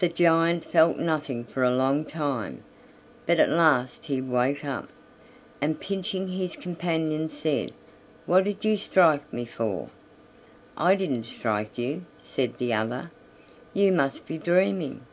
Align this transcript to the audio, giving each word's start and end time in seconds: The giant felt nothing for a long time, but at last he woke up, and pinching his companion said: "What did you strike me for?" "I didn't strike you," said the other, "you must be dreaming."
The 0.00 0.08
giant 0.08 0.64
felt 0.64 0.96
nothing 0.96 1.44
for 1.44 1.62
a 1.62 1.70
long 1.70 2.04
time, 2.04 2.64
but 3.24 3.38
at 3.38 3.48
last 3.48 4.06
he 4.06 4.20
woke 4.20 4.64
up, 4.64 4.88
and 5.60 5.78
pinching 5.78 6.26
his 6.26 6.56
companion 6.56 7.30
said: 7.30 7.70
"What 8.26 8.42
did 8.42 8.64
you 8.64 8.76
strike 8.76 9.32
me 9.32 9.44
for?" 9.44 9.90
"I 10.76 10.96
didn't 10.96 11.26
strike 11.26 11.78
you," 11.78 12.04
said 12.18 12.58
the 12.58 12.72
other, 12.74 13.12
"you 13.72 13.92
must 13.92 14.26
be 14.26 14.38
dreaming." 14.38 15.06